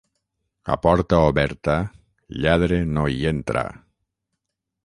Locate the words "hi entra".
3.13-3.67